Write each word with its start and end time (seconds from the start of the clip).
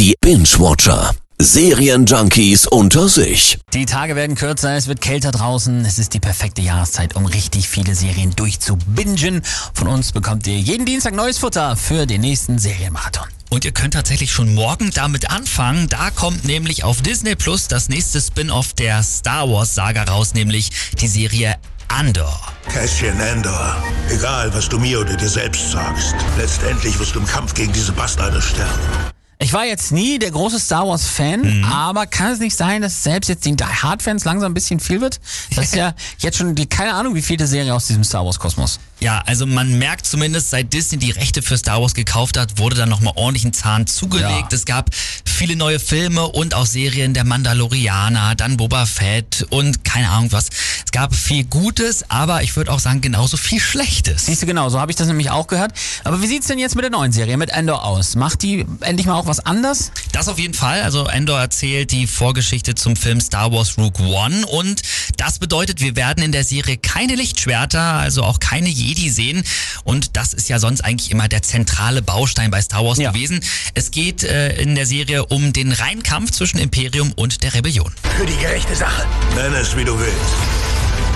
Die 0.00 0.16
Binge-Watcher. 0.22 1.14
Serienjunkies 1.38 2.66
unter 2.66 3.06
sich. 3.06 3.58
Die 3.74 3.84
Tage 3.84 4.16
werden 4.16 4.34
kürzer, 4.34 4.74
es 4.74 4.86
wird 4.86 5.02
kälter 5.02 5.30
draußen. 5.30 5.84
Es 5.84 5.98
ist 5.98 6.14
die 6.14 6.20
perfekte 6.20 6.62
Jahreszeit, 6.62 7.16
um 7.16 7.26
richtig 7.26 7.68
viele 7.68 7.94
Serien 7.94 8.34
durchzubingen. 8.34 9.42
Von 9.74 9.88
uns 9.88 10.12
bekommt 10.12 10.46
ihr 10.46 10.58
jeden 10.58 10.86
Dienstag 10.86 11.14
neues 11.14 11.36
Futter 11.36 11.76
für 11.76 12.06
den 12.06 12.22
nächsten 12.22 12.58
Serienmarathon. 12.58 13.28
Und 13.50 13.66
ihr 13.66 13.72
könnt 13.72 13.92
tatsächlich 13.92 14.32
schon 14.32 14.54
morgen 14.54 14.90
damit 14.94 15.30
anfangen. 15.30 15.90
Da 15.90 16.10
kommt 16.10 16.46
nämlich 16.46 16.82
auf 16.82 17.02
Disney 17.02 17.34
Plus 17.34 17.68
das 17.68 17.90
nächste 17.90 18.22
Spin-off 18.22 18.72
der 18.72 19.02
Star 19.02 19.50
Wars 19.50 19.74
Saga 19.74 20.04
raus, 20.04 20.32
nämlich 20.32 20.70
die 20.98 21.08
Serie 21.08 21.56
Andor. 21.88 22.40
Cassian 22.72 23.20
Andor, 23.20 23.76
egal 24.08 24.50
was 24.54 24.66
du 24.66 24.78
mir 24.78 24.98
oder 24.98 25.14
dir 25.14 25.28
selbst 25.28 25.72
sagst, 25.72 26.14
letztendlich 26.38 26.98
wirst 26.98 27.14
du 27.14 27.18
im 27.18 27.26
Kampf 27.26 27.52
gegen 27.52 27.74
diese 27.74 27.92
Bastarde 27.92 28.40
sterben. 28.40 29.09
Ich 29.42 29.54
war 29.54 29.64
jetzt 29.64 29.90
nie 29.90 30.18
der 30.18 30.30
große 30.30 30.60
Star 30.60 30.86
Wars 30.86 31.06
Fan, 31.06 31.40
mhm. 31.40 31.64
aber 31.64 32.06
kann 32.06 32.30
es 32.30 32.40
nicht 32.40 32.54
sein, 32.54 32.82
dass 32.82 33.02
selbst 33.02 33.28
jetzt 33.28 33.46
den 33.46 33.56
Die 33.56 33.64
Hard 33.64 34.02
Fans 34.02 34.26
langsam 34.26 34.52
ein 34.52 34.54
bisschen 34.54 34.80
viel 34.80 35.00
wird? 35.00 35.18
Das 35.56 35.66
ist 35.66 35.74
ja 35.76 35.94
jetzt 36.18 36.36
schon 36.36 36.54
die 36.54 36.66
keine 36.66 36.92
Ahnung, 36.92 37.14
wie 37.14 37.22
viele 37.22 37.46
Serie 37.46 37.74
aus 37.74 37.86
diesem 37.86 38.04
Star 38.04 38.24
Wars 38.24 38.38
Kosmos. 38.38 38.78
Ja, 39.00 39.22
also 39.24 39.46
man 39.46 39.78
merkt 39.78 40.04
zumindest, 40.04 40.50
seit 40.50 40.74
Disney 40.74 40.98
die 40.98 41.10
Rechte 41.10 41.40
für 41.40 41.56
Star 41.56 41.80
Wars 41.80 41.94
gekauft 41.94 42.36
hat, 42.36 42.58
wurde 42.58 42.76
da 42.76 42.84
nochmal 42.84 43.14
ordentlich 43.16 43.46
ein 43.46 43.54
Zahn 43.54 43.86
zugelegt. 43.86 44.52
Ja. 44.52 44.56
Es 44.56 44.66
gab 44.66 44.90
viele 45.24 45.56
neue 45.56 45.80
Filme 45.80 46.26
und 46.26 46.54
auch 46.54 46.66
Serien, 46.66 47.14
der 47.14 47.24
Mandalorianer, 47.24 48.34
dann 48.34 48.58
Boba 48.58 48.84
Fett 48.84 49.46
und 49.48 49.84
keine 49.84 50.10
Ahnung 50.10 50.30
was. 50.32 50.50
Es 50.84 50.90
gab 50.92 51.14
viel 51.14 51.44
Gutes, 51.44 52.04
aber 52.10 52.42
ich 52.42 52.56
würde 52.56 52.70
auch 52.70 52.78
sagen, 52.78 53.00
genauso 53.00 53.38
viel 53.38 53.58
Schlechtes. 53.58 54.26
Siehst 54.26 54.42
du, 54.42 54.46
genau, 54.46 54.68
so 54.68 54.78
habe 54.78 54.92
ich 54.92 54.96
das 54.96 55.06
nämlich 55.06 55.30
auch 55.30 55.46
gehört. 55.46 55.72
Aber 56.04 56.20
wie 56.20 56.26
sieht's 56.26 56.48
denn 56.48 56.58
jetzt 56.58 56.74
mit 56.74 56.82
der 56.82 56.90
neuen 56.90 57.12
Serie, 57.12 57.38
mit 57.38 57.48
Endor 57.48 57.84
aus? 57.84 58.16
Macht 58.16 58.42
die 58.42 58.66
endlich 58.80 59.06
mal 59.06 59.14
auch 59.14 59.26
was 59.26 59.40
anders? 59.40 59.92
Das 60.12 60.28
auf 60.28 60.38
jeden 60.38 60.52
Fall. 60.52 60.82
Also 60.82 61.06
Endor 61.06 61.40
erzählt 61.40 61.92
die 61.92 62.06
Vorgeschichte 62.06 62.74
zum 62.74 62.96
Film 62.96 63.22
Star 63.22 63.50
Wars 63.50 63.78
Rogue 63.78 64.06
One 64.06 64.46
und 64.46 64.82
das 65.16 65.38
bedeutet, 65.38 65.80
wir 65.80 65.96
werden 65.96 66.22
in 66.22 66.32
der 66.32 66.44
Serie 66.44 66.76
keine 66.76 67.14
Lichtschwerter, 67.14 67.80
also 67.80 68.24
auch 68.24 68.40
keine 68.40 68.68
Jedi 68.68 68.89
sehen 68.96 69.42
und 69.84 70.16
das 70.16 70.34
ist 70.34 70.48
ja 70.48 70.58
sonst 70.58 70.80
eigentlich 70.82 71.10
immer 71.10 71.28
der 71.28 71.42
zentrale 71.42 72.02
Baustein 72.02 72.50
bei 72.50 72.60
Star 72.60 72.84
Wars 72.84 72.98
ja. 72.98 73.10
gewesen. 73.10 73.40
Es 73.74 73.90
geht 73.90 74.24
äh, 74.24 74.60
in 74.60 74.74
der 74.74 74.86
Serie 74.86 75.26
um 75.26 75.52
den 75.52 75.72
Reinkampf 75.72 76.30
zwischen 76.30 76.58
Imperium 76.58 77.12
und 77.12 77.42
der 77.42 77.54
Rebellion. 77.54 77.92
Für 78.16 78.26
die 78.26 78.36
gerechte 78.36 78.74
Sache. 78.74 79.06
Nenn 79.34 79.54
es, 79.54 79.76
wie 79.76 79.84
du 79.84 79.98
willst. 79.98 80.14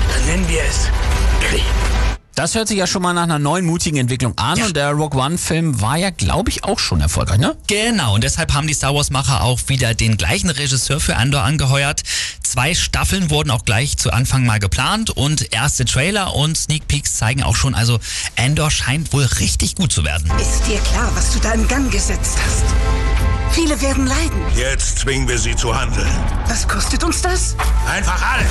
Dann 0.08 0.26
nennen 0.26 0.48
wir 0.48 0.62
es 0.62 0.88
Krieg. 1.48 2.13
Das 2.34 2.56
hört 2.56 2.66
sich 2.66 2.78
ja 2.78 2.88
schon 2.88 3.00
mal 3.02 3.12
nach 3.12 3.22
einer 3.22 3.38
neuen 3.38 3.64
mutigen 3.64 3.96
Entwicklung 3.96 4.36
an 4.36 4.58
ja. 4.58 4.66
und 4.66 4.76
der 4.76 4.90
Rogue 4.90 5.20
One 5.20 5.38
Film 5.38 5.80
war 5.80 5.96
ja, 5.96 6.10
glaube 6.10 6.50
ich, 6.50 6.64
auch 6.64 6.80
schon 6.80 7.00
erfolgreich, 7.00 7.38
ne? 7.38 7.56
Genau, 7.68 8.16
und 8.16 8.24
deshalb 8.24 8.52
haben 8.52 8.66
die 8.66 8.74
Star 8.74 8.92
Wars 8.92 9.10
Macher 9.10 9.42
auch 9.42 9.60
wieder 9.68 9.94
den 9.94 10.16
gleichen 10.16 10.50
Regisseur 10.50 10.98
für 10.98 11.14
Andor 11.14 11.42
angeheuert. 11.42 12.02
Zwei 12.42 12.74
Staffeln 12.74 13.30
wurden 13.30 13.52
auch 13.52 13.64
gleich 13.64 13.98
zu 13.98 14.12
Anfang 14.12 14.44
mal 14.44 14.58
geplant 14.58 15.10
und 15.10 15.54
erste 15.54 15.84
Trailer 15.84 16.34
und 16.34 16.58
Sneak 16.58 16.88
Peeks 16.88 17.14
zeigen 17.14 17.44
auch 17.44 17.54
schon, 17.54 17.76
also 17.76 18.00
Andor 18.36 18.72
scheint 18.72 19.12
wohl 19.12 19.24
richtig 19.24 19.76
gut 19.76 19.92
zu 19.92 20.04
werden. 20.04 20.28
Ist 20.40 20.66
dir 20.66 20.80
klar, 20.80 21.10
was 21.14 21.32
du 21.34 21.38
da 21.38 21.52
in 21.52 21.68
Gang 21.68 21.88
gesetzt 21.92 22.36
hast? 22.44 22.64
Viele 23.52 23.80
werden 23.80 24.08
leiden. 24.08 24.42
Jetzt 24.56 24.98
zwingen 24.98 25.28
wir 25.28 25.38
sie 25.38 25.54
zu 25.54 25.72
handeln. 25.72 26.10
Was 26.48 26.66
kostet 26.66 27.04
uns 27.04 27.22
das? 27.22 27.54
Einfach 27.86 28.20
alles. 28.32 28.50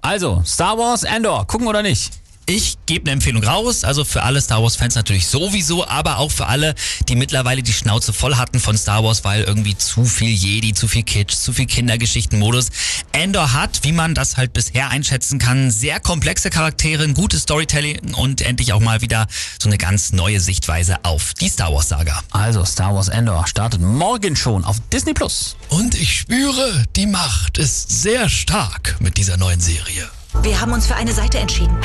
Also, 0.00 0.42
Star 0.46 0.78
Wars 0.78 1.04
Andor, 1.04 1.46
gucken 1.46 1.66
oder 1.66 1.82
nicht? 1.82 2.21
Ich 2.54 2.76
gebe 2.84 3.04
eine 3.04 3.12
Empfehlung 3.12 3.42
raus, 3.42 3.82
also 3.82 4.04
für 4.04 4.24
alle 4.24 4.38
Star 4.38 4.62
Wars 4.62 4.76
Fans 4.76 4.94
natürlich 4.94 5.26
sowieso, 5.26 5.88
aber 5.88 6.18
auch 6.18 6.30
für 6.30 6.48
alle, 6.48 6.74
die 7.08 7.16
mittlerweile 7.16 7.62
die 7.62 7.72
Schnauze 7.72 8.12
voll 8.12 8.36
hatten 8.36 8.60
von 8.60 8.76
Star 8.76 9.02
Wars, 9.02 9.24
weil 9.24 9.44
irgendwie 9.44 9.74
zu 9.74 10.04
viel 10.04 10.28
Jedi, 10.28 10.74
zu 10.74 10.86
viel 10.86 11.02
Kitsch, 11.02 11.32
zu 11.32 11.54
viel 11.54 11.64
Kindergeschichtenmodus. 11.64 12.68
Endor 13.12 13.54
hat, 13.54 13.84
wie 13.84 13.92
man 13.92 14.14
das 14.14 14.36
halt 14.36 14.52
bisher 14.52 14.90
einschätzen 14.90 15.38
kann, 15.38 15.70
sehr 15.70 15.98
komplexe 15.98 16.50
Charaktere, 16.50 17.04
ein 17.04 17.14
gutes 17.14 17.44
Storytelling 17.44 18.12
und 18.16 18.42
endlich 18.42 18.74
auch 18.74 18.80
mal 18.80 19.00
wieder 19.00 19.28
so 19.58 19.70
eine 19.70 19.78
ganz 19.78 20.12
neue 20.12 20.38
Sichtweise 20.38 21.02
auf 21.06 21.32
die 21.32 21.48
Star 21.48 21.72
Wars 21.72 21.88
Saga. 21.88 22.20
Also 22.32 22.66
Star 22.66 22.94
Wars 22.94 23.08
Endor 23.08 23.46
startet 23.46 23.80
morgen 23.80 24.36
schon 24.36 24.66
auf 24.66 24.76
Disney 24.92 25.14
Plus. 25.14 25.56
Und 25.70 25.94
ich 25.94 26.18
spüre, 26.18 26.84
die 26.96 27.06
Macht 27.06 27.56
ist 27.56 28.02
sehr 28.02 28.28
stark 28.28 28.96
mit 29.00 29.16
dieser 29.16 29.38
neuen 29.38 29.60
Serie. 29.60 30.06
Wir 30.42 30.60
haben 30.60 30.72
uns 30.72 30.86
für 30.86 30.96
eine 30.96 31.14
Seite 31.14 31.38
entschieden. 31.38 31.78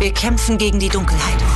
Wir 0.00 0.14
kämpfen 0.14 0.56
gegen 0.56 0.78
die 0.78 0.88
Dunkelheit. 0.88 1.50